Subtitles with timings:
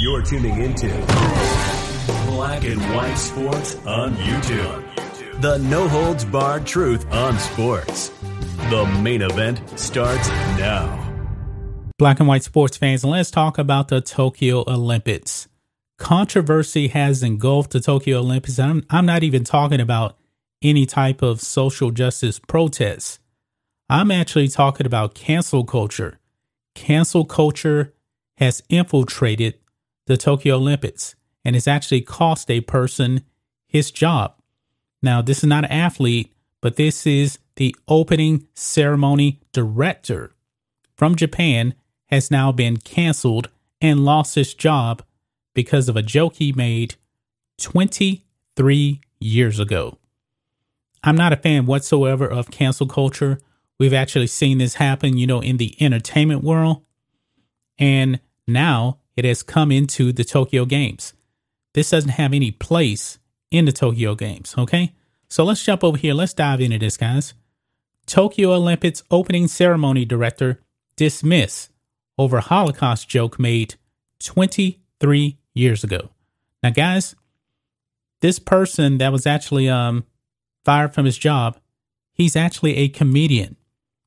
[0.00, 0.88] You're tuning into
[2.26, 5.40] Black and White Sports on YouTube.
[5.40, 8.08] The no holds barred truth on sports.
[8.70, 11.06] The main event starts now.
[11.98, 15.48] Black and white sports fans, let's talk about the Tokyo Olympics.
[15.98, 18.58] Controversy has engulfed the Tokyo Olympics.
[18.58, 20.16] I'm, I'm not even talking about
[20.62, 23.18] any type of social justice protests.
[23.88, 26.18] I'm actually talking about cancel culture.
[26.74, 27.92] Cancel culture
[28.40, 29.54] has infiltrated
[30.06, 33.22] the Tokyo Olympics and it's actually cost a person
[33.66, 34.34] his job.
[35.02, 40.32] Now, this is not an athlete, but this is the opening ceremony director
[40.96, 41.74] from Japan
[42.06, 43.48] has now been canceled
[43.80, 45.02] and lost his job
[45.54, 46.96] because of a joke he made
[47.58, 49.98] 23 years ago.
[51.02, 53.40] I'm not a fan whatsoever of cancel culture.
[53.78, 56.82] We've actually seen this happen, you know, in the entertainment world.
[57.78, 58.20] And
[58.52, 61.12] now it has come into the Tokyo Games.
[61.74, 63.18] This doesn't have any place
[63.50, 64.94] in the Tokyo Games, okay?
[65.28, 66.14] So let's jump over here.
[66.14, 67.34] Let's dive into this, guys.
[68.06, 70.60] Tokyo Olympics opening ceremony director
[70.96, 71.68] dismiss
[72.18, 73.76] over Holocaust joke made
[74.22, 76.10] 23 years ago.
[76.62, 77.14] Now, guys,
[78.20, 80.04] this person that was actually um,
[80.64, 81.58] fired from his job,
[82.12, 83.56] he's actually a comedian.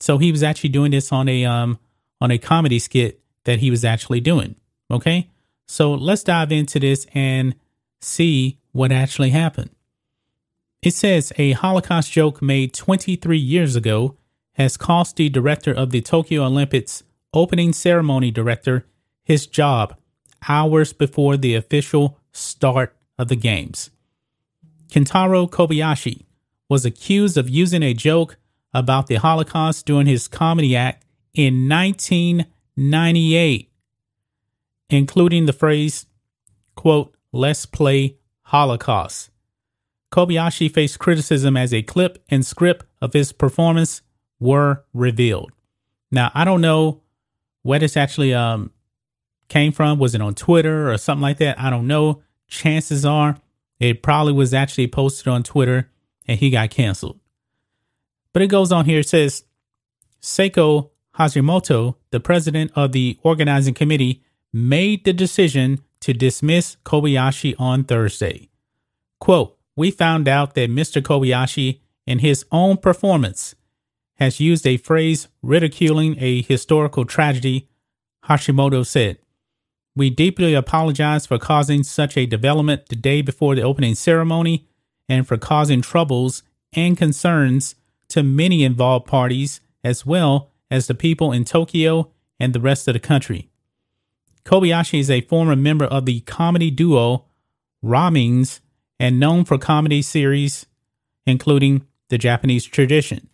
[0.00, 1.78] So he was actually doing this on a um,
[2.20, 4.56] on a comedy skit that he was actually doing.
[4.90, 5.30] Okay,
[5.66, 7.54] so let's dive into this and
[8.00, 9.70] see what actually happened.
[10.82, 14.16] It says a Holocaust joke made 23 years ago
[14.54, 17.02] has cost the director of the Tokyo Olympics
[17.32, 18.86] opening ceremony director
[19.24, 19.96] his job
[20.48, 23.90] hours before the official start of the games.
[24.88, 26.24] Kentaro Kobayashi
[26.68, 28.36] was accused of using a joke
[28.72, 31.66] about the Holocaust during his comedy act in
[32.76, 33.70] 1998,
[34.90, 36.06] including the phrase,
[36.74, 39.30] quote, let's play Holocaust.
[40.12, 44.02] Kobayashi faced criticism as a clip and script of his performance
[44.38, 45.52] were revealed.
[46.10, 47.02] Now, I don't know
[47.62, 48.70] where this actually um,
[49.48, 49.98] came from.
[49.98, 51.58] Was it on Twitter or something like that?
[51.58, 52.22] I don't know.
[52.46, 53.36] Chances are
[53.80, 55.90] it probably was actually posted on Twitter
[56.26, 57.18] and he got canceled.
[58.32, 59.00] But it goes on here.
[59.00, 59.44] It says
[60.22, 67.84] Seiko Hashimoto, the president of the organizing committee, made the decision to dismiss Kobayashi on
[67.84, 68.50] Thursday.
[69.20, 71.00] Quote, We found out that Mr.
[71.00, 73.54] Kobayashi, in his own performance,
[74.16, 77.68] has used a phrase ridiculing a historical tragedy,
[78.24, 79.18] Hashimoto said.
[79.96, 84.66] We deeply apologize for causing such a development the day before the opening ceremony
[85.08, 86.42] and for causing troubles
[86.72, 87.76] and concerns
[88.08, 92.94] to many involved parties as well as the people in Tokyo and the rest of
[92.94, 93.48] the country.
[94.44, 97.24] Kobayashi is a former member of the comedy duo
[97.82, 98.60] Rahmens
[98.98, 100.66] and known for comedy series
[101.26, 103.28] including The Japanese Tradition.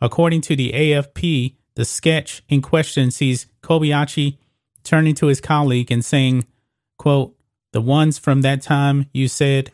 [0.00, 4.38] According to the AFP, the sketch in question sees Kobayashi
[4.82, 6.46] turning to his colleague and saying,
[6.98, 7.36] quote,
[7.72, 9.72] the ones from that time you said,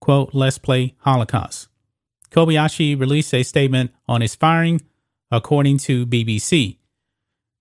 [0.00, 1.68] quote, let's play Holocaust.
[2.30, 4.82] Kobayashi released a statement on his firing,
[5.32, 6.76] according to BBC.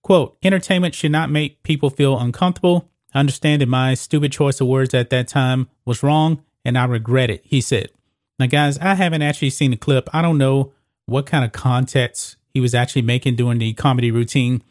[0.03, 2.89] Quote, entertainment should not make people feel uncomfortable.
[3.13, 6.85] I understand that my stupid choice of words at that time was wrong and I
[6.85, 7.89] regret it, he said.
[8.37, 10.09] Now, guys, I haven't actually seen the clip.
[10.13, 10.73] I don't know
[11.05, 14.63] what kind of context he was actually making during the comedy routine.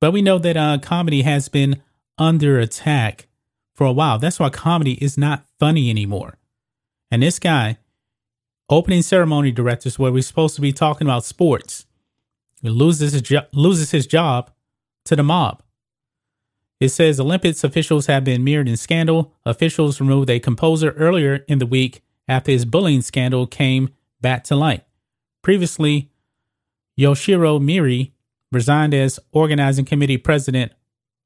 [0.00, 1.82] But we know that uh, comedy has been
[2.18, 3.28] under attack
[3.74, 4.18] for a while.
[4.18, 6.38] That's why comedy is not funny anymore.
[7.10, 7.78] And this guy,
[8.68, 11.86] opening ceremony directors, where we're supposed to be talking about sports,
[12.70, 14.50] loses his, jo- loses his job
[15.04, 15.62] to the mob.
[16.80, 19.32] It says Olympics officials have been mirrored in scandal.
[19.44, 24.56] Officials removed a composer earlier in the week after his bullying scandal came back to
[24.56, 24.84] light.
[25.42, 26.10] Previously,
[26.98, 28.12] Yoshiro Mori
[28.50, 30.72] resigned as organizing committee president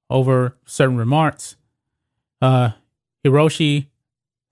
[0.08, 1.56] over certain remarks.
[2.40, 2.70] Uh,
[3.24, 3.88] Hiroshi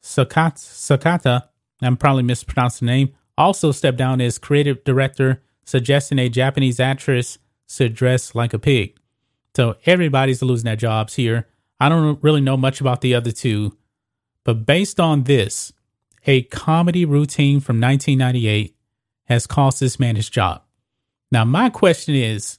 [0.03, 1.49] Sakata, Sakata,
[1.81, 7.39] I'm probably mispronouncing the name, also stepped down as creative director, suggesting a Japanese actress
[7.69, 8.97] should dress like a pig.
[9.57, 11.47] So everybody's losing their jobs here.
[11.81, 13.77] I don't really know much about the other two,
[14.45, 15.73] but based on this,
[16.27, 18.77] a comedy routine from 1998
[19.25, 20.63] has cost this man his job.
[21.31, 22.59] Now, my question is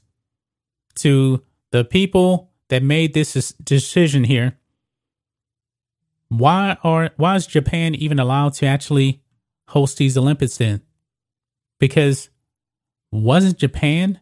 [0.96, 4.58] to the people that made this decision here
[6.30, 9.22] why are why is Japan even allowed to actually
[9.68, 10.82] host these Olympics then?
[11.80, 12.30] Because
[13.12, 14.20] wasn't Japan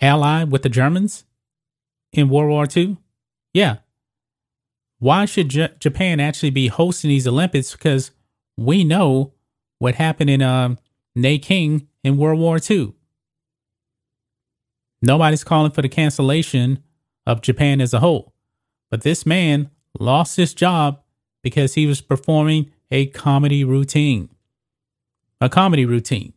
[0.00, 1.24] allied with the Germans
[2.12, 2.96] in World War II?
[3.52, 3.78] Yeah.
[4.98, 7.72] Why should J- Japan actually be hosting these Olympics?
[7.72, 8.10] Because
[8.56, 9.32] we know
[9.78, 10.78] what happened in um,
[11.14, 12.94] Nanking in World War II.
[15.00, 16.82] Nobody's calling for the cancellation
[17.26, 18.34] of Japan as a whole.
[18.90, 19.70] But this man
[20.00, 21.02] lost his job
[21.42, 24.30] because he was performing a comedy routine.
[25.40, 26.32] A comedy routine.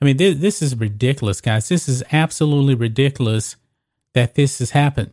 [0.00, 1.68] I mean, this, this is ridiculous, guys.
[1.68, 3.56] This is absolutely ridiculous
[4.14, 5.12] that this has happened.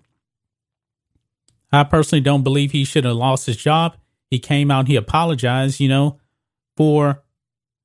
[1.72, 3.98] I personally don't believe he should have lost his job.
[4.30, 6.20] He came out, he apologized, you know,
[6.76, 7.24] for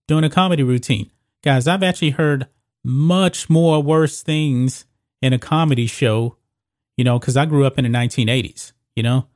[0.07, 1.11] doing a comedy routine.
[1.43, 2.49] Guys, I've actually heard
[2.85, 4.85] much more worse things
[5.23, 6.37] in a comedy show,
[6.97, 9.27] you know, because I grew up in the 1980s, you know.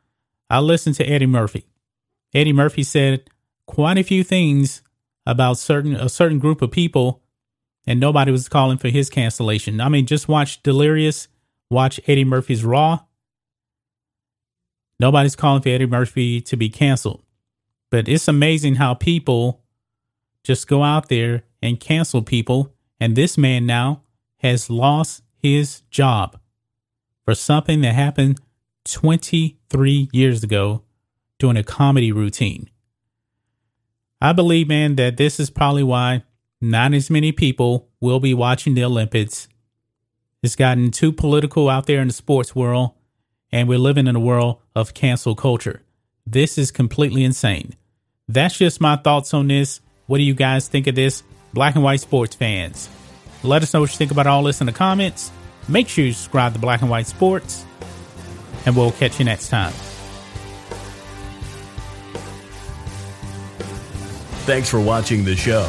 [0.50, 1.66] I listened to Eddie Murphy.
[2.34, 3.30] Eddie Murphy said
[3.66, 4.82] quite a few things
[5.24, 7.21] about certain a certain group of people,
[7.86, 9.80] and nobody was calling for his cancellation.
[9.80, 11.28] I mean, just watch Delirious,
[11.70, 13.00] watch Eddie Murphy's Raw.
[15.00, 17.22] Nobody's calling for Eddie Murphy to be canceled.
[17.90, 19.62] But it's amazing how people
[20.44, 22.72] just go out there and cancel people.
[23.00, 24.02] And this man now
[24.38, 26.38] has lost his job
[27.24, 28.40] for something that happened
[28.84, 30.82] 23 years ago
[31.38, 32.70] doing a comedy routine.
[34.20, 36.22] I believe, man, that this is probably why
[36.62, 39.48] not as many people will be watching the Olympics.
[40.42, 42.92] It's gotten too political out there in the sports world,
[43.50, 45.82] and we're living in a world of cancel culture.
[46.24, 47.74] This is completely insane.
[48.28, 49.80] That's just my thoughts on this.
[50.06, 51.24] What do you guys think of this?
[51.52, 52.88] Black and white sports fans.
[53.42, 55.32] Let us know what you think about all this in the comments.
[55.68, 57.64] Make sure you subscribe to Black and White Sports,
[58.66, 59.72] and we'll catch you next time.
[64.44, 65.68] Thanks for watching the show.